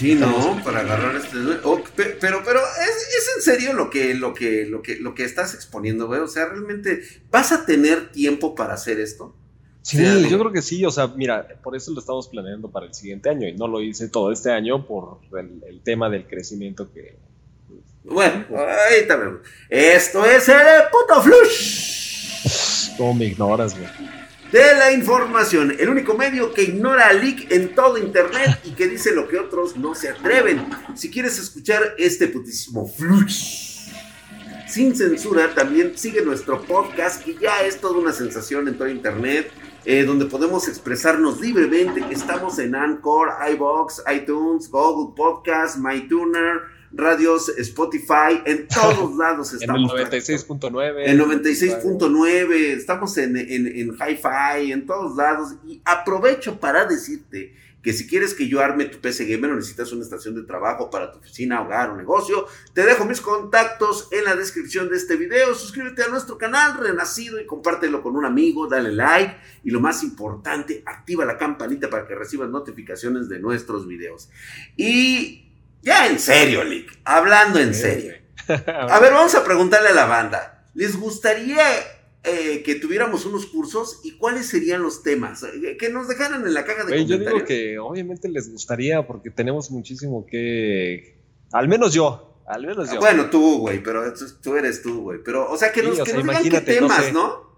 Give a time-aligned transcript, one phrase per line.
[0.00, 1.36] Sí, no, para agarrar este.
[1.62, 5.14] oh, pe- pero, pero, ¿es, es en serio lo que, lo que, lo que, lo
[5.14, 6.20] que estás exponiendo, güey.
[6.20, 9.36] O sea, realmente, ¿vas a tener tiempo para hacer esto?
[9.82, 9.98] Sí,
[10.30, 13.28] yo creo que sí, o sea, mira, por eso lo estamos planeando para el siguiente
[13.28, 17.16] año y no lo hice todo este año por el, el tema del crecimiento que...
[18.04, 19.38] Bueno, ahí también.
[19.68, 20.56] Esto es el
[20.90, 24.19] puto flush ¿Cómo me ignoras, güey?
[24.52, 25.74] De la información.
[25.78, 29.38] El único medio que ignora a Leak en todo internet y que dice lo que
[29.38, 30.64] otros no se atreven.
[30.94, 33.90] Si quieres escuchar este putísimo flush
[34.66, 39.50] sin censura, también sigue nuestro podcast que ya es toda una sensación en todo internet.
[39.86, 42.04] eh, donde podemos expresarnos libremente.
[42.10, 46.60] Estamos en Anchor, iBox, iTunes, Google Podcast, MyTuner,
[46.92, 49.92] Radios, Spotify, en todos lados En el estamos.
[49.92, 51.02] 96.9.
[51.06, 55.54] En 96.9, estamos en, en, en Hi-Fi, en todos lados.
[55.66, 59.90] Y aprovecho para decirte que si quieres que yo arme tu PC Gamer o necesitas
[59.92, 64.24] una estación de trabajo para tu oficina, hogar o negocio, te dejo mis contactos en
[64.24, 65.54] la descripción de este video.
[65.54, 70.02] Suscríbete a nuestro canal Renacido y compártelo con un amigo, dale like y lo más
[70.02, 74.28] importante, activa la campanita para que recibas notificaciones de nuestros videos.
[74.76, 75.49] Y
[75.82, 78.14] ya en serio, Lick, hablando en serio.
[78.48, 80.68] A ver, vamos a preguntarle a la banda.
[80.74, 81.62] ¿Les gustaría
[82.24, 85.42] eh, que tuviéramos unos cursos y cuáles serían los temas?
[85.44, 87.34] Eh, Que nos dejaran en la caja de yo comentarios.
[87.34, 91.18] digo que obviamente les gustaría porque tenemos muchísimo que...
[91.52, 93.00] Al menos yo, al menos Ah, yo.
[93.00, 95.20] Bueno, tú, güey, pero tú, tú eres tú, güey.
[95.24, 97.04] Pero, o sea, que Sí, nos, o que sea, nos digan qué imagínate, no temas,
[97.04, 97.12] sé.
[97.12, 97.50] ¿no?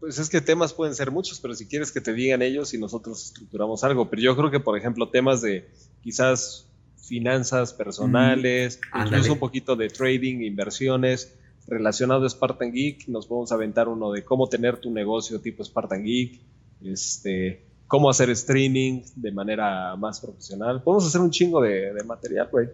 [0.00, 2.78] Pues es que temas pueden ser muchos, pero si quieres que te digan ellos y
[2.78, 4.08] nosotros estructuramos algo.
[4.08, 5.68] Pero yo creo que, por ejemplo, temas de
[6.02, 6.67] quizás
[7.08, 9.16] finanzas personales, Mm, ándale.
[9.16, 11.34] incluso un poquito de trading, inversiones,
[11.66, 16.02] relacionado a Spartan Geek, nos podemos aventar uno de cómo tener tu negocio tipo Spartan
[16.04, 16.40] Geek,
[16.84, 20.82] este, cómo hacer streaming de manera más profesional.
[20.82, 22.68] Podemos hacer un chingo de, de material, güey.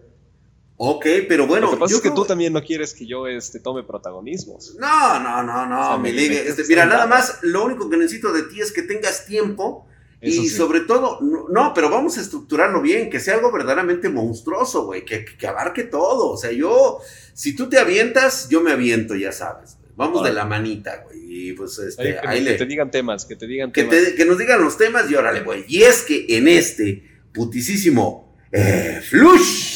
[0.77, 1.67] Ok, pero bueno.
[1.67, 3.83] Lo que pasa yo es que creo- tú también no quieres que yo este, tome
[3.83, 4.75] protagonismos.
[4.77, 6.47] No, no, no, no, O sea, mi ligue.
[6.47, 9.87] Este, mira, nada más, lo único que necesito de ti es que tengas tiempo
[10.21, 10.55] Eso y sí.
[10.55, 15.05] sobre todo, no, no, pero vamos a estructurarlo bien, que sea algo verdaderamente monstruoso, güey,
[15.05, 16.29] que, que abarque todo.
[16.31, 16.99] O sea, yo,
[17.33, 19.77] si tú te avientas, yo me aviento, ya sabes.
[19.95, 21.19] Vamos de la manita, güey.
[21.49, 24.05] Y pues, este, que, ahí que le- te digan temas, que te digan que, temas.
[24.07, 25.63] te- que nos digan los temas y órale, güey.
[25.67, 29.73] Y es que en este putisísimo eh, flush.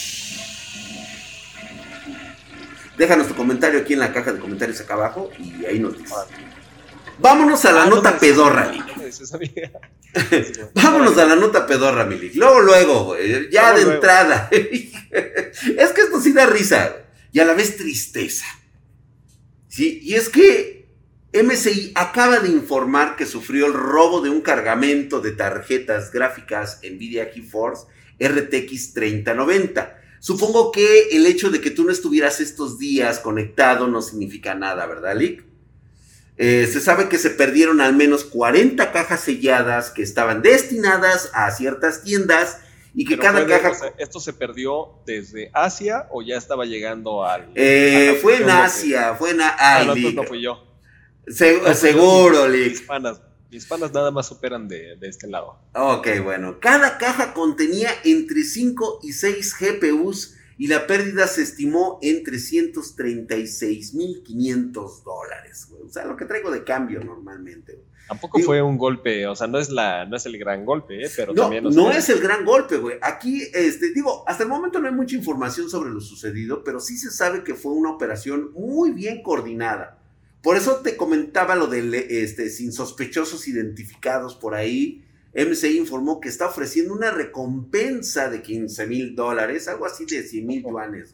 [2.98, 6.14] Déjanos tu comentario aquí en la caja de comentarios acá abajo y ahí nos dices.
[7.20, 8.70] Vámonos a la no nota pedorra,
[9.34, 9.72] amiga.
[10.74, 12.36] Vámonos a la nota pedorra, Milik.
[12.36, 13.50] Luego, luego, güey.
[13.52, 14.50] Ya Luego, de entrada.
[14.52, 16.96] es que esto sí da risa
[17.32, 18.46] y a la vez tristeza.
[19.68, 20.90] Sí, y es que
[21.34, 27.30] MSI acaba de informar que sufrió el robo de un cargamento de tarjetas gráficas Nvidia
[27.34, 27.86] GeForce
[28.20, 29.98] RTX 3090.
[30.20, 34.86] Supongo que el hecho de que tú no estuvieras estos días conectado no significa nada,
[34.86, 35.49] ¿verdad, Lick?
[36.42, 41.52] Eh, se sabe que se perdieron al menos 40 cajas selladas que estaban destinadas a
[41.52, 42.60] ciertas tiendas
[42.96, 43.72] y que Pero cada caja...
[43.72, 47.52] o sea, ¿Esto se perdió desde Asia o ya estaba llegando al.
[47.56, 49.42] Eh, fue en Asia, fue en...
[49.42, 50.66] a- Ah, Ay, no, no fui yo.
[51.28, 52.70] Se- No fui yo, seguro, Lick.
[52.70, 55.60] Mis panas, mis panas nada más operan de, de este lado.
[55.76, 56.60] Ok, bueno.
[56.62, 65.04] Cada caja contenía entre 5 y 6 GPUs y la pérdida se estimó en 336.500
[65.04, 65.84] dólares, güey.
[65.84, 67.86] O sea, lo que traigo de cambio normalmente, güey.
[68.08, 71.06] Tampoco Digo- fue un golpe, o sea, no es la, no es el gran golpe,
[71.06, 71.10] ¿eh?
[71.16, 71.64] pero No, también.
[71.66, 72.98] no sea, es el gran golpe, güey.
[73.04, 76.98] Aquí, este, digo, hasta el momento no hay mucha información sobre lo sucedido, pero sí
[76.98, 80.00] se sabe que fue una operación muy bien coordinada.
[80.42, 85.06] Por eso te comentaba lo de este, sin sospechosos identificados por ahí.
[85.34, 90.46] MCI informó que está ofreciendo una recompensa de 15 mil dólares, algo así de 100
[90.48, 91.14] mil yuanes.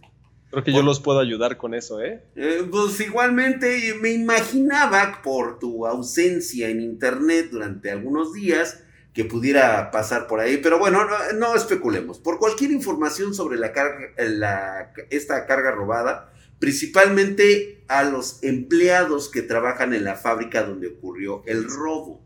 [0.51, 2.23] Creo que yo los puedo ayudar con eso, ¿eh?
[2.35, 8.81] Eh, pues igualmente me imaginaba por tu ausencia en internet durante algunos días
[9.13, 12.19] que pudiera pasar por ahí, pero bueno, no, no especulemos.
[12.19, 19.41] Por cualquier información sobre la carga, la- esta carga robada, principalmente a los empleados que
[19.41, 22.21] trabajan en la fábrica donde ocurrió el robo.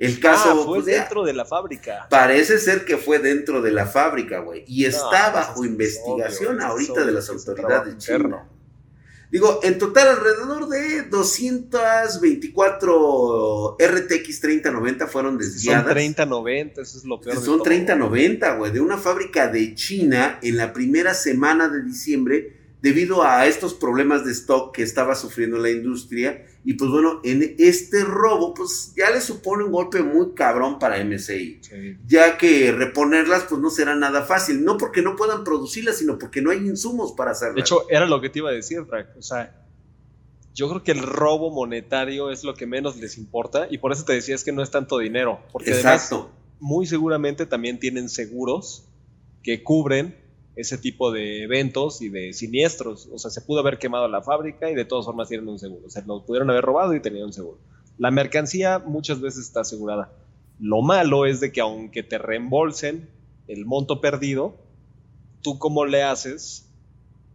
[0.00, 2.06] El caso ah, fue pues, ya- dentro de la fábrica.
[2.08, 4.64] Parece ser que fue dentro de la fábrica, güey.
[4.66, 8.46] Y está bajo pues es investigación obvio, ahorita obvio de las autoridades chinas.
[9.30, 15.94] Digo, en total alrededor de 224 RTX 3090 fueron Son desviadas.
[15.94, 17.36] 30-90, eso es lo peor.
[17.36, 17.62] Son todo.
[17.62, 23.46] 3090, güey, de una fábrica de China en la primera semana de diciembre debido a
[23.46, 28.52] estos problemas de stock que estaba sufriendo la industria Y pues bueno, en este robo,
[28.52, 31.60] pues ya le supone un golpe muy cabrón para MSI.
[32.06, 34.62] Ya que reponerlas, pues no será nada fácil.
[34.62, 37.54] No porque no puedan producirlas, sino porque no hay insumos para hacerlas.
[37.54, 39.06] De hecho, era lo que te iba a decir, Frank.
[39.16, 39.60] O sea,
[40.54, 43.66] yo creo que el robo monetario es lo que menos les importa.
[43.70, 45.40] Y por eso te decía es que no es tanto dinero.
[45.52, 46.30] Porque Exacto.
[46.58, 48.86] muy seguramente también tienen seguros
[49.42, 50.14] que cubren
[50.56, 53.08] ese tipo de eventos y de siniestros.
[53.12, 55.86] O sea, se pudo haber quemado la fábrica y de todas formas tienen un seguro.
[55.86, 57.58] O sea, lo pudieron haber robado y tenían un seguro.
[57.98, 60.10] La mercancía muchas veces está asegurada.
[60.58, 63.08] Lo malo es de que aunque te reembolsen
[63.48, 64.54] el monto perdido,
[65.42, 66.66] ¿tú cómo le haces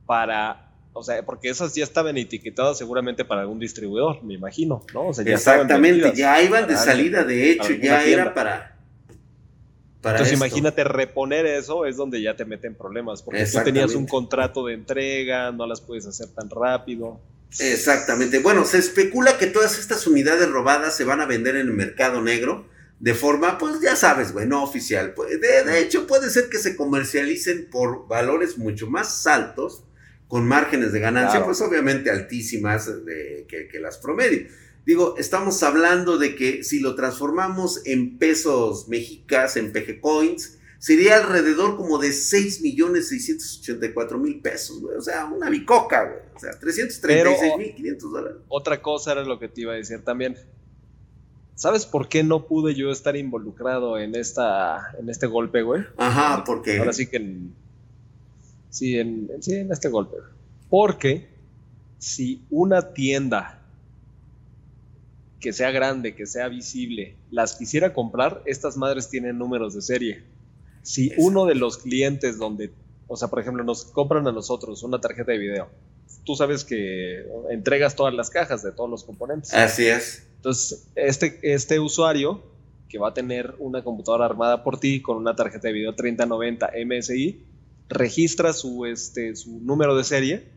[0.05, 0.61] para...
[0.93, 5.09] O sea, porque esas ya estaban etiquetadas seguramente para algún distribuidor, me imagino, ¿no?
[5.11, 8.74] Exactamente, ya iban de salida, de hecho, ya era para
[10.11, 14.65] entonces imagínate reponer eso es donde ya te meten problemas, porque tú tenías un contrato
[14.65, 17.19] de entrega, no las puedes hacer tan rápido.
[17.59, 18.39] Exactamente.
[18.39, 22.21] Bueno, se especula que todas estas unidades robadas se van a vender en el mercado
[22.21, 22.65] negro
[22.99, 25.13] de forma, pues ya sabes, güey, no oficial.
[25.13, 29.83] Pues, de, hecho, puede ser que se comercialicen por valores mucho más altos,
[30.27, 34.47] con márgenes de ganancia, pues obviamente altísimas de, que, que las promedio.
[34.85, 41.17] Digo, estamos hablando de que si lo transformamos en pesos mexicas, en PG Coins, sería
[41.17, 44.95] alrededor como de 6 millones 684 mil pesos, güey.
[44.95, 46.19] O sea, una bicoca, güey.
[46.35, 48.37] O sea, 336 mil 500 dólares.
[48.47, 50.37] Otra cosa era lo que te iba a decir también.
[51.55, 55.83] ¿Sabes por qué no pude yo estar involucrado en esta en este golpe, güey?
[55.97, 57.55] Ajá, porque ahora sí que en,
[58.69, 60.17] sí, en, sí, en este golpe.
[60.69, 61.29] Porque
[61.97, 63.64] si una tienda
[65.39, 70.23] que sea grande, que sea visible, las quisiera comprar, estas madres tienen números de serie.
[70.81, 72.71] Si uno de los clientes donde,
[73.07, 75.69] o sea, por ejemplo, nos compran a nosotros una tarjeta de video,
[76.23, 79.53] tú sabes que entregas todas las cajas de todos los componentes.
[79.53, 80.27] Así es.
[80.37, 82.43] Entonces, este, este usuario
[82.89, 86.71] que va a tener una computadora armada por ti con una tarjeta de video 3090
[86.85, 87.43] MSI,
[87.89, 90.54] registra su, este, su número de serie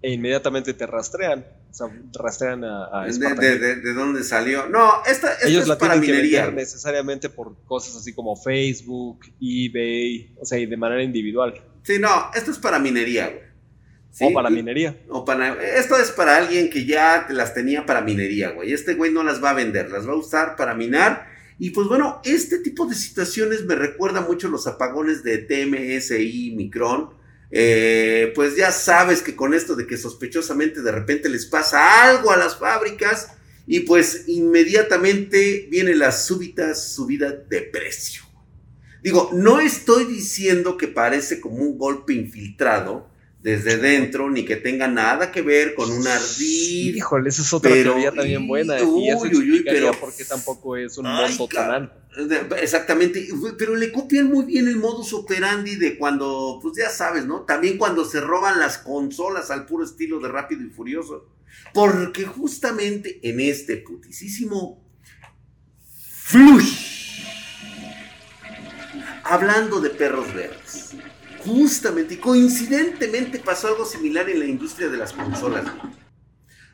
[0.00, 1.44] e inmediatamente te rastrean.
[1.70, 1.86] O sea,
[2.18, 4.68] rastrean a, de, dónde salió?
[4.68, 6.50] No, esta, Ellos es la para minería.
[6.50, 11.54] necesariamente por cosas así como Facebook, eBay, o sea, y de manera individual.
[11.82, 13.48] Sí, no, esto es para minería, güey.
[14.20, 14.96] O para minería.
[15.08, 18.72] O para, esto es para alguien que ya las tenía para minería, güey.
[18.72, 21.26] Este güey no las va a vender, las va a usar para minar.
[21.58, 27.10] Y pues bueno, este tipo de situaciones me recuerda mucho los apagones de TMSI, Micron,
[27.50, 32.30] eh, pues ya sabes que con esto de que sospechosamente de repente les pasa algo
[32.30, 33.32] a las fábricas
[33.66, 38.22] y pues inmediatamente viene la súbita subida de precio.
[39.02, 43.08] Digo, no estoy diciendo que parece como un golpe infiltrado,
[43.42, 46.96] desde dentro, ni que tenga nada que ver con un ardid.
[46.96, 48.78] Híjole, esa es otra teoría también buena.
[48.80, 51.90] y eso explicaría por qué tampoco es un monto tan.
[52.60, 57.42] Exactamente, pero le copian muy bien el modus operandi de cuando, pues ya sabes, ¿no?
[57.42, 61.28] También cuando se roban las consolas al puro estilo de Rápido y Furioso.
[61.72, 64.84] Porque justamente en este putisísimo
[65.84, 67.22] flush,
[69.22, 70.96] hablando de perros verdes,
[71.44, 75.64] Justamente y coincidentemente pasó algo similar en la industria de las consolas.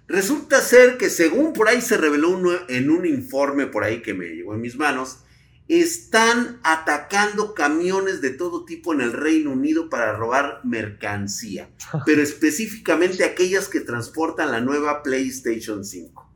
[0.06, 2.38] Resulta ser que según por ahí se reveló
[2.69, 5.19] en un informe por ahí que me llegó en mis manos,
[5.66, 11.71] están atacando camiones de todo tipo en el Reino Unido para robar mercancía,
[12.06, 16.33] pero específicamente aquellas que transportan la nueva PlayStation 5.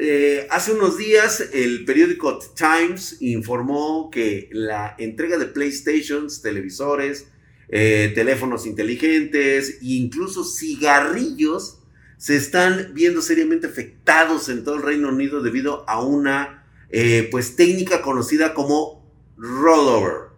[0.00, 7.26] Eh, hace unos días el periódico Times informó que la entrega de PlayStations, televisores,
[7.68, 11.78] eh, teléfonos inteligentes e incluso cigarrillos
[12.16, 17.56] se están viendo seriamente afectados en todo el Reino Unido debido a una eh, pues
[17.56, 19.06] técnica conocida como
[19.36, 20.28] rollover.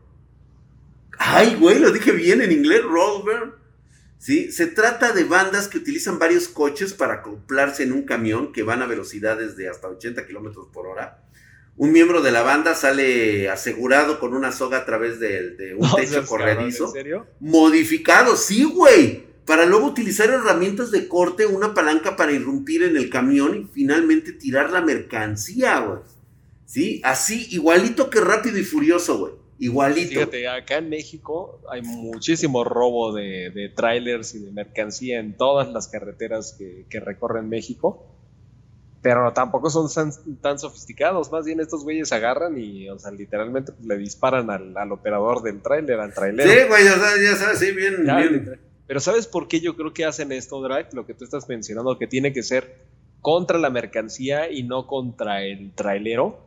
[1.19, 3.61] Ay, güey, lo dije bien en inglés, rollover.
[4.19, 4.53] ¿Sí?
[4.53, 8.83] Se trata de bandas que utilizan varios coches para acoplarse en un camión que van
[8.83, 11.25] a velocidades de hasta 80 kilómetros por hora
[11.81, 16.27] un miembro de la banda sale asegurado con una soga a través de, un techo
[16.27, 16.89] corredizo.
[16.89, 17.27] ¿En serio?
[17.41, 19.25] Modificado, sí, güey.
[19.47, 24.33] Para luego utilizar herramientas de corte, una palanca para irrumpir en el camión y finalmente
[24.35, 26.01] tirar la mercancía, güey.
[26.67, 29.33] Sí, así, igualito que rápido y furioso, güey.
[29.59, 30.11] Igualito.
[30.11, 35.89] Fíjate, acá en México hay muchísimo robo de, trailers y de mercancía en todas las
[35.89, 38.10] carreteras que, que recorren México
[39.03, 39.89] pero tampoco son
[40.41, 41.33] tan, sofisticados.
[41.33, 45.63] Más bien estos güeyes agarran y, o sea, literalmente pues, le disparan al, operador del
[45.63, 46.49] tráiler, al trailer.
[46.49, 46.97] Sí, güey, ya
[47.37, 50.91] sabes, sí, bien, Pero ¿sabes por qué yo creo que hacen esto, Drake?
[50.93, 52.77] Lo que tú estás mencionando, que tiene que ser
[53.23, 56.39] contra la mercancía y no contra el trailero.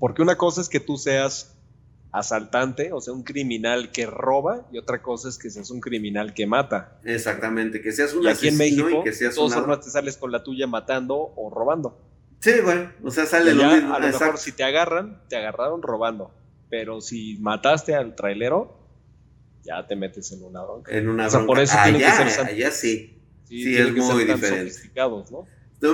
[0.00, 1.57] Porque una cosa es que tú seas
[2.10, 6.34] asaltante, o sea, un criminal que roba, y otra cosa es que seas un criminal
[6.34, 6.98] que mata.
[7.04, 9.80] Exactamente, que seas un y aquí en México, y que seas todos una...
[9.80, 11.98] te sales con la tuya matando o robando.
[12.40, 13.94] Sí, güey, o sea, sale lo mismo.
[13.94, 16.32] A lo mejor si te agarran, te agarraron robando,
[16.70, 18.78] pero si mataste al trailero,
[19.62, 20.92] ya te metes en una bronca.
[20.92, 23.14] En una o sea, por eso tienen que ser allá sí.
[23.44, 24.70] Sí, es muy diferente.
[24.70, 25.46] sofisticados, ¿no?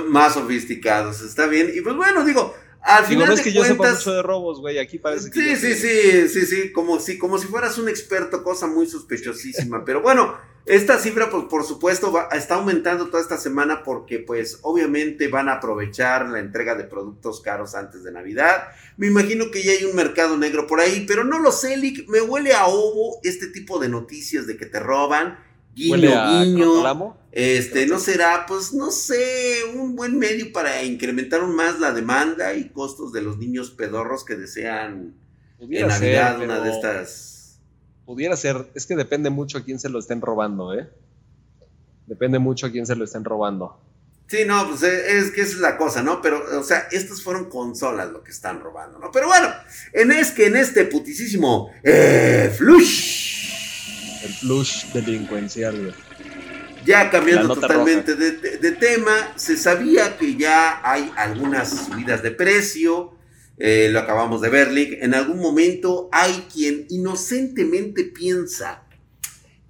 [0.09, 1.71] Más sofisticados, está bien.
[1.73, 2.53] Y pues bueno, digo,
[2.85, 5.55] al final no es que yo sepa mucho de robos, güey, aquí parece que Sí,
[5.55, 9.83] sí, sí, sí, sí, como si, como si fueras un experto, cosa muy sospechosísima.
[9.83, 10.35] Pero bueno,
[10.67, 15.49] esta cifra, pues por supuesto, va, está aumentando toda esta semana porque, pues, obviamente van
[15.49, 18.67] a aprovechar la entrega de productos caros antes de Navidad.
[18.97, 22.07] Me imagino que ya hay un mercado negro por ahí, pero no lo sé, Lick,
[22.07, 25.39] me huele a ovo este tipo de noticias de que te roban
[25.75, 27.17] guiño, guiño.
[27.31, 32.53] Este, no será, pues, no sé, un buen medio para incrementar aún más la demanda
[32.53, 35.15] y costos de los niños pedorros que desean
[35.59, 37.59] en Navidad una de estas.
[38.05, 40.89] Pudiera ser, es que depende mucho a quién se lo estén robando, ¿eh?
[42.07, 43.81] Depende mucho a quién se lo estén robando.
[44.27, 46.21] Sí, no, pues eh, es que esa es la cosa, ¿no?
[46.21, 49.11] Pero, o sea, estas fueron consolas lo que están robando, ¿no?
[49.11, 49.49] Pero bueno,
[49.91, 53.54] en es que en este putisísimo eh, flush
[54.25, 55.95] el flush delincuencial,
[56.85, 63.13] Ya cambiando totalmente de, tema, se sabía que ya hay algunas subidas de precio,
[63.57, 65.01] eh, lo acabamos de ver, Lick.
[65.01, 68.83] En algún momento hay quien inocentemente piensa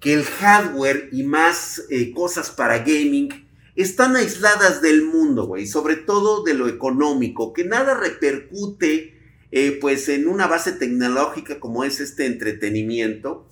[0.00, 3.46] que el hardware y más eh, cosas para gaming
[3.76, 9.14] están aisladas del mundo, güey, sobre todo de lo económico, que nada repercute
[9.52, 13.46] eh, pues en una base tecnológica como es este entretenimiento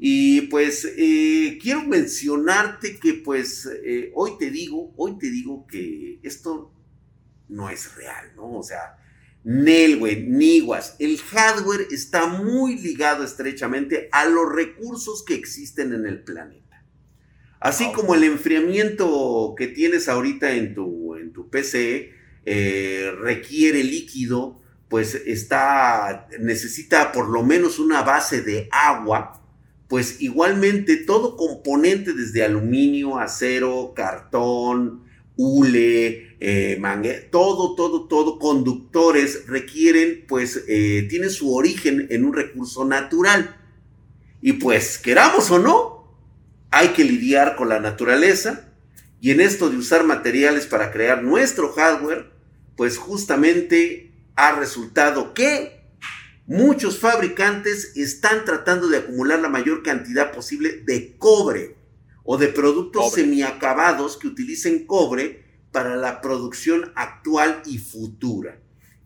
[0.00, 6.20] y pues eh, quiero mencionarte que pues eh, hoy te digo, hoy te digo que
[6.22, 6.72] esto
[7.48, 8.58] no es real, ¿no?
[8.58, 8.96] O sea,
[9.42, 16.06] Nel, güey, Niguas, el hardware está muy ligado estrechamente a los recursos que existen en
[16.06, 16.84] el planeta.
[17.58, 22.12] Así como el enfriamiento que tienes ahorita en tu, en tu PC
[22.44, 29.38] eh, requiere líquido, pues está, necesita por lo menos una base de agua
[29.88, 35.04] pues igualmente todo componente desde aluminio, acero, cartón,
[35.36, 36.78] hule, eh,
[37.30, 43.56] todo, todo, todo, conductores requieren, pues, eh, tienen su origen en un recurso natural.
[44.42, 46.18] Y pues, queramos o no,
[46.70, 48.68] hay que lidiar con la naturaleza
[49.20, 52.30] y en esto de usar materiales para crear nuestro hardware,
[52.76, 55.77] pues justamente ha resultado que
[56.48, 61.76] muchos fabricantes están tratando de acumular la mayor cantidad posible de cobre
[62.24, 68.58] o de productos semiacabados que utilicen cobre para la producción actual y futura.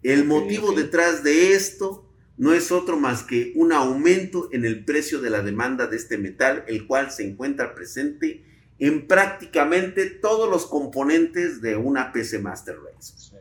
[0.04, 5.20] El motivo detrás de esto no es otro más que un aumento en el precio
[5.20, 8.44] de la demanda de este metal, el cual se encuentra presente
[8.78, 13.31] en prácticamente todos los componentes de una PC Master Race.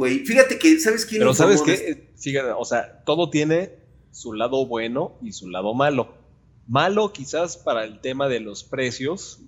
[0.00, 0.20] Güey.
[0.20, 1.20] Fíjate que, ¿sabes quién?
[1.20, 2.08] Pero ¿sabes qué?
[2.16, 3.74] Fíjate, o sea, todo tiene
[4.12, 6.14] su lado bueno y su lado malo.
[6.66, 9.42] Malo quizás para el tema de los precios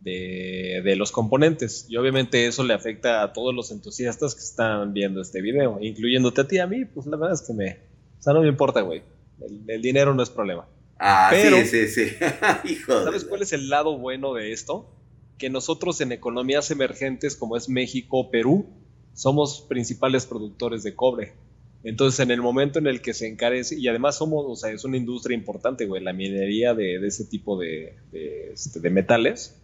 [0.00, 1.86] de, de, los componentes.
[1.88, 6.42] Y obviamente eso le afecta a todos los entusiastas que están viendo este video, incluyéndote
[6.42, 7.80] a ti, a mí, pues la verdad es que me...
[8.20, 9.02] O sea, no me importa, güey.
[9.66, 10.68] El, dinero no es problema.
[11.00, 12.16] Ah, Pero, sí, sí, sí.
[12.70, 14.88] Hijo ¿Sabes cuál es el lado bueno de esto?
[15.36, 18.68] Que nosotros en economías emergentes como es México, Perú,
[19.14, 21.32] somos principales productores de cobre.
[21.82, 24.84] Entonces, en el momento en el que se encarece, y además somos, o sea, es
[24.84, 27.94] una industria importante, güey, la minería de, ese tipo de,
[28.54, 29.56] este, de, metales.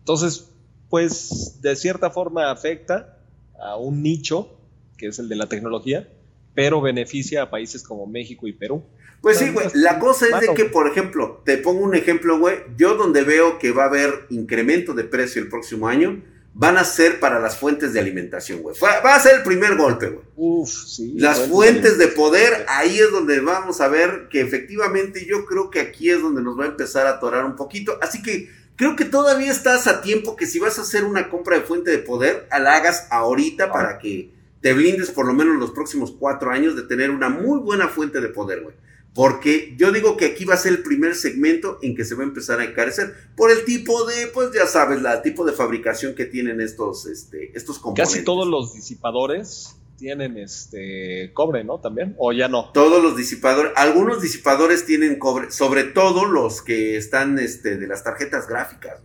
[0.00, 0.50] Entonces,
[0.90, 3.20] pues, de cierta forma afecta
[3.60, 4.58] a un nicho,
[4.96, 6.08] que es el de la tecnología,
[6.54, 8.82] pero beneficia a países como México y Perú.
[9.20, 12.56] Pues sí, güey, la cosa es de que, por ejemplo, te pongo un ejemplo, güey,
[12.76, 16.20] yo donde veo que va a haber incremento de precio el próximo año,
[16.58, 18.74] van a ser para las fuentes de alimentación, güey.
[18.82, 20.24] Va a ser el primer golpe, güey.
[20.34, 21.14] Uf, sí.
[21.16, 25.78] Las fuentes de poder, ahí es donde vamos a ver que efectivamente yo creo que
[25.78, 27.96] aquí es donde nos va a empezar a atorar un poquito.
[28.02, 31.56] Así que creo que todavía estás a tiempo que si vas a hacer una compra
[31.56, 33.72] de fuente de poder, la hagas ahorita ah.
[33.72, 37.60] para que te blindes por lo menos los próximos cuatro años de tener una muy
[37.60, 38.74] buena fuente de poder, güey.
[39.14, 42.22] Porque yo digo que aquí va a ser el primer segmento en que se va
[42.22, 46.14] a empezar a encarecer por el tipo de, pues ya sabes, el tipo de fabricación
[46.14, 48.14] que tienen estos, este, estos componentes.
[48.14, 51.80] Casi todos los disipadores tienen este cobre, ¿no?
[51.80, 52.70] También, o ya no.
[52.72, 58.04] Todos los disipadores, algunos disipadores tienen cobre, sobre todo los que están este, de las
[58.04, 59.00] tarjetas gráficas.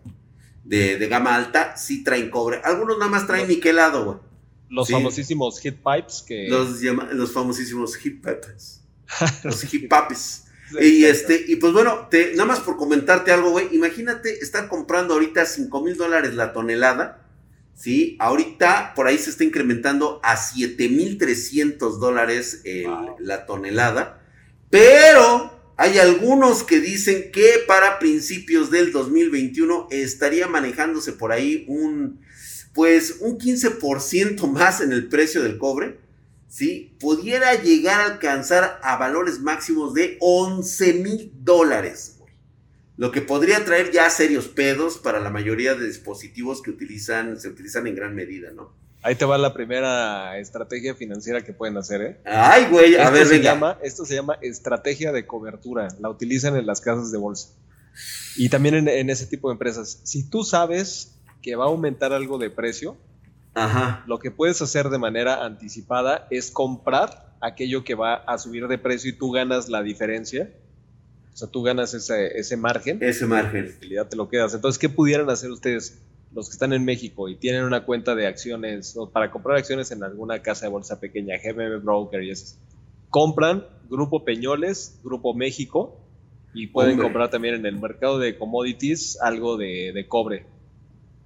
[0.63, 2.62] de, de gama alta sí traen cobre.
[2.63, 4.17] Algunos nada más traen niquelado, güey.
[4.69, 4.93] Los Sí.
[4.93, 6.48] famosísimos hit pipes que...
[6.50, 8.83] Los, los famosísimos hip pipes.
[9.43, 10.43] los hip pipes.
[10.81, 13.67] Y este, y pues bueno, te, nada más por comentarte algo, güey.
[13.74, 17.19] Imagínate estar comprando ahorita 5 mil dólares la tonelada.
[17.75, 18.17] ¿Sí?
[18.19, 23.15] Ahorita por ahí se está incrementando a 7 mil 300 dólares el- Wow.
[23.19, 24.22] la tonelada.
[24.69, 32.22] Pero hay algunos que dicen que para principios del 2021 estaría manejándose por ahí un,
[32.74, 36.00] pues, un 15% más en el precio del cobre.
[36.53, 36.95] ¿Sí?
[37.00, 42.19] Pudiera llegar a alcanzar a valores máximos de 11 mil dólares.
[42.95, 47.48] Lo que podría traer ya serios pedos para la mayoría de dispositivos que utilizan, se
[47.48, 48.72] utilizan en gran medida, ¿no?
[49.01, 52.22] Ahí te va la primera estrategia financiera que pueden hacer, ¿eh?
[52.24, 53.53] Ay, güey, a esto, ver, se venga.
[53.53, 55.88] llama, esto se llama estrategia de cobertura.
[56.00, 57.50] La utilizan en las casas de bolsa.
[58.38, 60.01] Y también en, en ese tipo de empresas.
[60.03, 62.95] Si tú sabes que va a aumentar algo de precio,
[63.55, 64.03] Ajá.
[64.07, 68.77] lo que puedes hacer de manera anticipada es comprar aquello que va a subir de
[68.77, 70.50] precio y tú ganas la diferencia.
[71.33, 73.00] O sea, tú ganas ese, ese margen.
[73.01, 73.65] Ese margen.
[73.65, 74.53] En realidad te lo quedas.
[74.53, 76.00] Entonces, ¿qué pudieran hacer ustedes,
[76.31, 79.91] los que están en México y tienen una cuenta de acciones o para comprar acciones
[79.91, 82.60] en alguna casa de bolsa pequeña, GMM Broker y esas?
[83.10, 86.00] Compran Grupo Peñoles, Grupo México
[86.53, 87.05] y pueden Hombre.
[87.05, 90.45] comprar también en el mercado de commodities algo de, de cobre.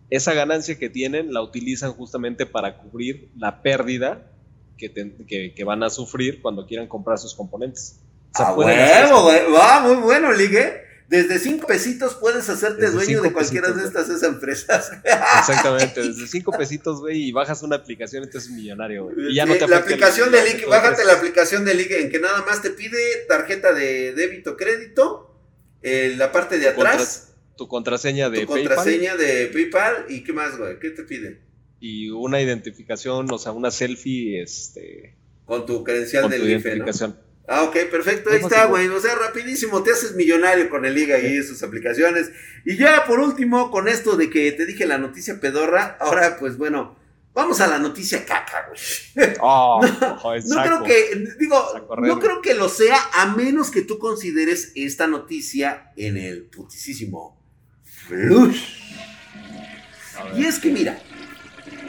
[0.09, 4.31] Esa ganancia que tienen la utilizan justamente para cubrir la pérdida
[4.77, 4.93] que,
[5.27, 7.99] que- que van a sufrir cuando quieran comprar sus componentes.
[8.33, 9.39] O sea, A pueden hacer huevo, güey.
[9.51, 10.85] Va, muy bueno, Ligue.
[11.09, 14.91] Desde 5 pesitos puedes hacerte Desde dueño cinco de cualquiera de estas esas empresas.
[15.39, 19.31] Exactamente, desde 5 pesitos, güey, y bajas una aplicación y te haces millonario, güey.
[19.31, 22.09] Y ya no Eh, te la aplicación de Ligue, bájate la aplicación de Ligue en
[22.11, 22.97] que nada más te pide
[23.29, 25.33] tarjeta de débito crédito,
[25.81, 30.33] en la parte de atrás, Tu contraseña de tu PayPal contraseña de PayPal y qué
[30.33, 31.47] más, güey, ¿qué te pide?
[31.79, 36.53] y una identificación, o sea, una selfie, este, Con tu credencial con del tu IFE,
[36.55, 36.59] ¿no?
[36.59, 37.19] identificación.
[37.49, 41.15] Ah, ok, perfecto, ahí está, güey, o sea, rapidísimo, te haces millonario con el Liga
[41.15, 42.29] ahí, sus aplicaciones.
[42.65, 46.57] Y ya, por último, con esto de que te dije la noticia pedorra, ahora, pues
[46.57, 46.97] bueno,
[47.33, 49.33] vamos a la noticia caca, güey.
[49.39, 49.79] Oh,
[50.45, 51.63] No creo que, digo,
[52.01, 57.36] no creo que lo sea a menos que tú consideres esta noticia en el putisísimo
[60.35, 61.01] Y es que mira,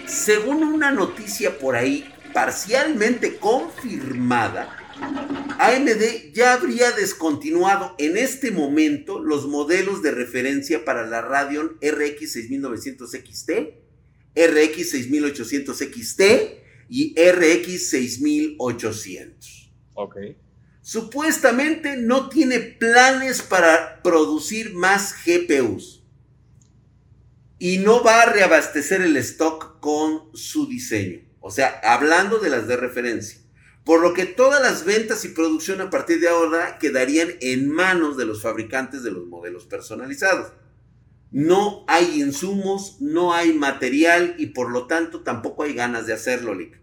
[0.07, 4.79] según una noticia por ahí parcialmente confirmada,
[5.59, 12.33] AMD ya habría descontinuado en este momento los modelos de referencia para la Radeon RX
[12.33, 13.51] 6900 XT,
[14.35, 16.23] RX 6800 XT
[16.89, 19.73] y RX 6800.
[19.95, 20.17] Ok.
[20.81, 25.98] Supuestamente no tiene planes para producir más GPUs.
[27.59, 31.21] Y no va a reabastecer el stock con su diseño.
[31.41, 33.41] O sea, hablando de las de referencia.
[33.85, 38.17] Por lo que todas las ventas y producción a partir de ahora quedarían en manos
[38.17, 40.53] de los fabricantes de los modelos personalizados.
[41.31, 46.55] No hay insumos, no hay material y por lo tanto tampoco hay ganas de hacerlo,
[46.55, 46.79] Lick.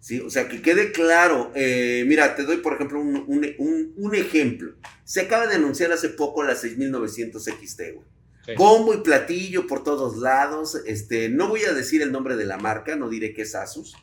[0.00, 0.20] ¿Sí?
[0.20, 1.52] O sea, que quede claro.
[1.54, 4.74] eh, mira, te doy por ejemplo un, un- un- ejemplo.
[5.04, 8.06] Se acaba de anunciar hace poco la 6900 XT, güey.
[8.46, 8.52] Sí.
[8.56, 10.76] Bombo y platillo por todos lados.
[10.86, 13.94] Este, no voy a decir el nombre de la marca, no diré que es Asus.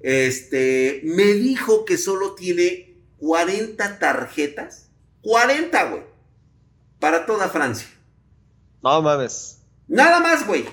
[0.00, 4.90] Este, me dijo que solo tiene 40 tarjetas.
[5.22, 6.02] 40, güey.
[6.98, 7.88] Para toda Francia.
[8.82, 9.60] No mames.
[9.88, 10.66] Nada más, güey.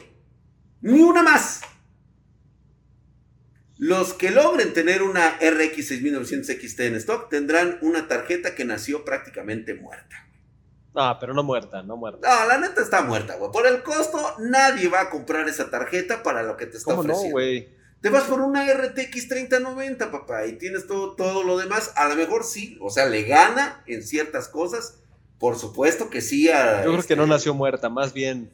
[0.81, 1.61] Ni una más.
[3.77, 9.05] Los que logren tener una RX 6900 XT en stock tendrán una tarjeta que nació
[9.05, 10.27] prácticamente muerta.
[10.93, 12.27] No, pero no muerta, no muerta.
[12.27, 13.51] No, la neta está muerta, güey.
[13.51, 17.03] Por el costo, nadie va a comprar esa tarjeta para lo que te está ¿Cómo
[17.03, 17.33] no, ofreciendo.
[17.33, 17.81] güey?
[18.01, 21.93] Te vas por una RTX 3090, papá, y tienes todo, todo lo demás.
[21.95, 24.95] A lo mejor sí, o sea, le gana en ciertas cosas.
[25.39, 26.49] Por supuesto que sí.
[26.49, 28.51] a, Yo creo que no este, nació muerta, más bien.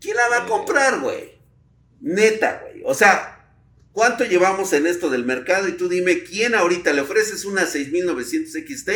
[0.00, 1.40] ¿Quién la va a comprar, güey?
[2.00, 2.82] Neta, güey.
[2.86, 3.44] O sea,
[3.92, 5.68] ¿cuánto llevamos en esto del mercado?
[5.68, 8.90] Y tú dime, ¿quién ahorita le ofreces una 6900 XT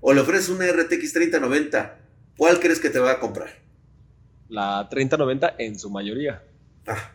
[0.00, 1.99] o le ofreces una RTX 3090?
[2.40, 3.50] ¿Cuál crees que te va a comprar?
[4.48, 6.42] La 3090 en su mayoría.
[6.86, 7.12] Ah.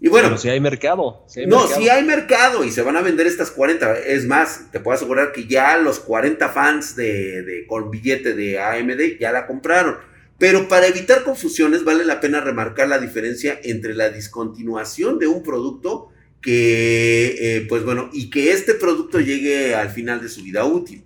[0.00, 1.22] Y bueno, Pero si hay mercado.
[1.28, 1.78] si hay no, mercado.
[1.82, 3.98] si hay mercado y se van a vender estas 40.
[3.98, 8.58] Es más, te puedo asegurar que ya los 40 fans de, de- con billete de
[8.58, 9.98] AMD ya la compraron.
[10.38, 15.42] Pero para evitar confusiones vale la pena remarcar la diferencia entre la discontinuación de un
[15.42, 16.08] producto
[16.40, 21.04] que, eh, pues bueno, y que este producto llegue al final de su vida útil.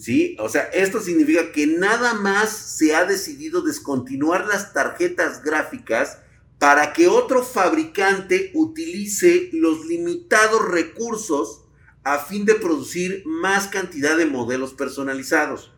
[0.00, 0.34] ¿Sí?
[0.38, 6.16] O sea, esto significa que nada más se ha decidido descontinuar las tarjetas gráficas
[6.58, 11.66] para que otro fabricante utilice los limitados recursos
[12.02, 15.70] a fin de producir más cantidad de modelos personalizados.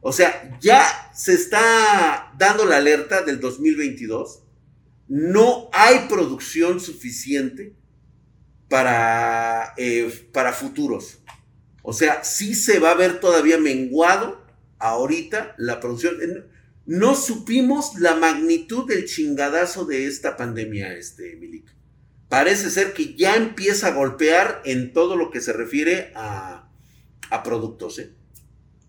[0.00, 4.42] O sea, ya se está dando la alerta del 2022.
[5.08, 7.76] No hay producción suficiente
[8.70, 11.18] para, eh, para futuros.
[11.88, 14.44] O sea, sí se va a ver todavía menguado
[14.80, 16.16] ahorita la producción
[16.84, 21.64] no supimos la magnitud del chingadazo de esta pandemia, este, Milik.
[22.28, 26.68] Parece ser que ya empieza a golpear en todo lo que se refiere a,
[27.30, 28.10] a productos, ¿eh?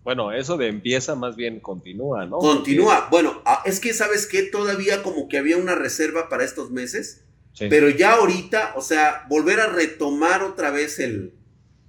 [0.02, 2.38] Bueno, eso de empieza más bien continúa, ¿no?
[2.38, 3.06] Continúa.
[3.12, 7.24] Bueno, es que sabes que todavía como que había una reserva para estos meses,
[7.58, 11.38] pero ya ahorita, o sea, volver a retomar otra vez el,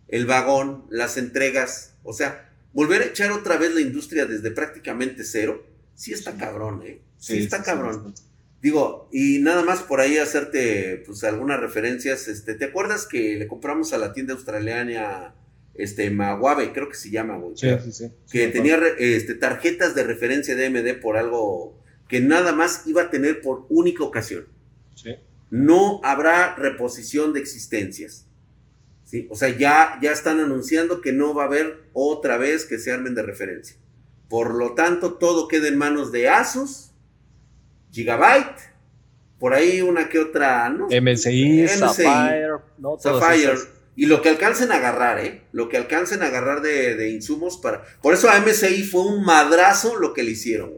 [0.09, 5.23] el vagón, las entregas, o sea, volver a echar otra vez la industria desde prácticamente
[5.23, 7.01] cero, sí está cabrón, ¿eh?
[7.17, 8.13] Sí, está cabrón.
[8.61, 13.47] Digo, y nada más por ahí hacerte pues algunas referencias, este, ¿te acuerdas que le
[13.47, 15.35] compramos a la tienda australiana
[15.75, 17.55] este Maguave, creo que se llama, güey?
[17.55, 18.11] Sí, sí, sí.
[18.31, 23.09] Que tenía este, tarjetas de referencia de MD por algo que nada más iba a
[23.09, 24.47] tener por única ocasión.
[24.95, 25.15] Sí.
[25.51, 28.25] No habrá reposición de existencias.
[29.09, 29.27] ¿Sí?
[29.31, 32.91] O sea, ya, ya están anunciando que no va a haber otra vez que se
[32.91, 33.75] armen de referencia.
[34.29, 36.91] Por lo tanto, todo queda en manos de Asus,
[37.91, 38.69] Gigabyte,
[39.39, 40.87] por ahí una que otra, ¿no?
[40.87, 42.99] MSI, Sapphire, ¿no?
[42.99, 43.57] Sapphire.
[43.95, 45.41] Y lo que alcancen a agarrar, ¿eh?
[45.51, 47.83] Lo que alcancen a agarrar de, insumos para...
[48.01, 50.73] Por eso a MSI fue un madrazo lo que le hicieron,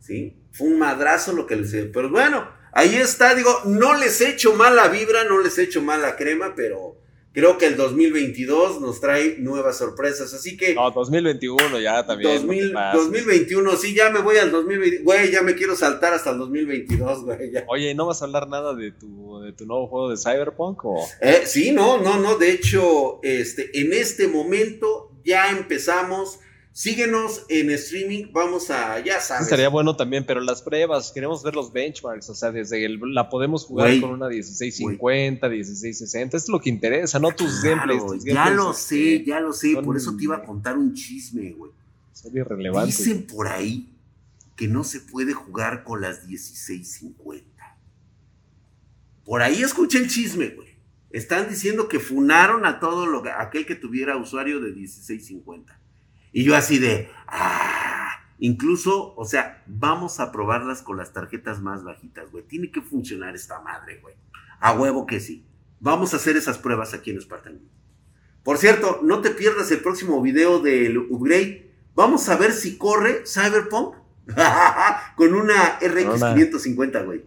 [0.00, 0.36] ¿sí?
[0.52, 1.90] Fue un madrazo lo que le hicieron.
[1.92, 5.82] Pero bueno, ahí está, digo, no les he hecho mala vibra, no les he hecho
[5.82, 6.89] mala crema, pero
[7.32, 10.74] Creo que el 2022 nos trae nuevas sorpresas, así que...
[10.74, 12.44] No, 2021 ya también.
[12.44, 15.04] 2021, sí, ya me voy al 2021.
[15.04, 17.52] Güey, ya me quiero saltar hasta el 2022, güey.
[17.68, 20.84] Oye, ¿no vas a hablar nada de tu, de tu nuevo juego de Cyberpunk?
[20.84, 21.08] O?
[21.20, 22.36] Eh, sí, no, no, no.
[22.36, 26.40] De hecho, este, en este momento ya empezamos
[26.72, 29.44] Síguenos en streaming, vamos a, ya sabes.
[29.44, 33.28] Estaría bueno también, pero las pruebas, queremos ver los benchmarks, o sea, desde el, la
[33.28, 38.24] podemos jugar con una 1650, 1660, es lo que interesa, no tus gameplays.
[38.24, 41.72] ya lo sé, ya lo sé, por eso te iba a contar un chisme, güey.
[42.12, 42.86] Sería irrelevante.
[42.86, 43.88] Dicen por ahí
[44.54, 47.78] que no se puede jugar con las 1650.
[49.24, 50.68] Por ahí escuché el chisme, güey.
[51.10, 55.79] Están diciendo que funaron a todo lo, aquel que tuviera usuario de 1650.
[56.32, 61.84] Y yo así de, ah, incluso, o sea, vamos a probarlas con las tarjetas más
[61.84, 62.44] bajitas, güey.
[62.44, 64.14] Tiene que funcionar esta madre, güey.
[64.60, 65.44] A huevo que sí.
[65.80, 67.60] Vamos a hacer esas pruebas aquí en Spartan.
[68.42, 71.70] Por cierto, no te pierdas el próximo video del upgrade.
[71.94, 73.96] Vamos a ver si corre Cyberpunk
[75.16, 77.24] con una RX 550, güey.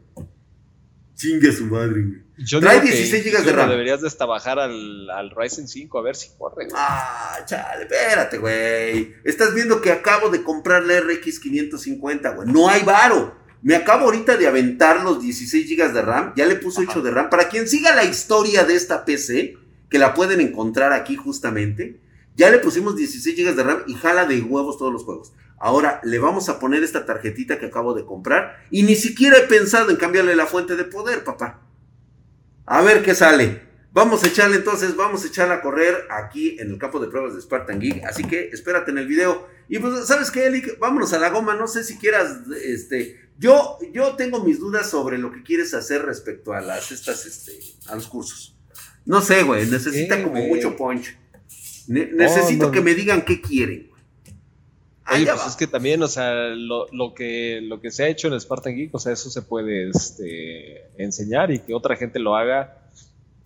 [1.23, 2.59] Chingue su madre, güey.
[2.59, 3.69] Trae 16 GB de RAM.
[3.69, 6.67] Deberías de hasta bajar al, al Ryzen 5 a ver si corre.
[6.75, 9.13] Ah, chale, espérate, güey.
[9.23, 12.51] Estás viendo que acabo de comprar la RX 550, güey.
[12.51, 13.37] No hay varo.
[13.61, 16.33] Me acabo ahorita de aventar los 16 GB de RAM.
[16.35, 17.29] Ya le puse 8 de RAM.
[17.29, 19.55] Para quien siga la historia de esta PC,
[19.89, 22.01] que la pueden encontrar aquí justamente,
[22.35, 25.31] ya le pusimos 16 GB de RAM y jala de huevos todos los juegos.
[25.63, 29.43] Ahora le vamos a poner esta tarjetita que acabo de comprar y ni siquiera he
[29.43, 31.61] pensado en cambiarle la fuente de poder, papá.
[32.65, 33.61] A ver qué sale.
[33.93, 37.33] Vamos a echarle entonces, vamos a echarle a correr aquí en el campo de pruebas
[37.33, 38.03] de Spartan Geek.
[38.03, 39.47] Así que espérate en el video.
[39.69, 40.63] Y pues, ¿sabes qué, Eli?
[40.81, 41.55] Vámonos a la goma.
[41.55, 46.01] No sé si quieras, este, yo, yo tengo mis dudas sobre lo que quieres hacer
[46.01, 48.57] respecto a las, estas, este, a los cursos.
[49.05, 51.17] No sé, güey, necesita como mucho punch.
[51.87, 53.92] necesito que me digan qué quieren.
[55.11, 58.27] Oye, pues es que también, o sea, lo, lo, que, lo que se ha hecho
[58.27, 62.35] en Spartan Geek, o sea, eso se puede este, enseñar y que otra gente lo
[62.35, 62.89] haga,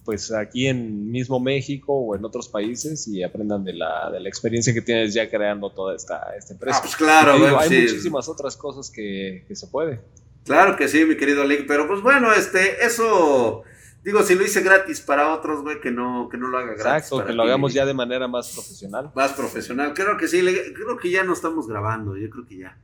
[0.06, 4.30] pues aquí en mismo México o en otros países y aprendan de la, de la
[4.30, 6.78] experiencia que tienes ya creando toda esta, esta empresa.
[6.78, 10.00] Ah, pues claro, hay muchísimas otras cosas que, que se puede.
[10.46, 13.64] Claro que sí, mi querido Link, pero pues bueno, este, eso
[14.04, 17.08] Digo, si lo hice gratis para otros, güey, que no, que no lo haga gratis.
[17.12, 19.12] Exacto, que lo hagamos ya de manera más profesional.
[19.16, 19.94] Más profesional.
[19.94, 20.42] Creo que sí,
[20.74, 22.78] creo que ya no estamos grabando, yo creo que ya.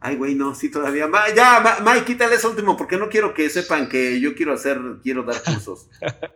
[0.00, 1.08] Ay, güey, no, sí todavía.
[1.34, 5.24] ya, Mike, quítale eso último, porque no quiero que sepan que yo quiero hacer, quiero
[5.24, 5.88] dar cursos.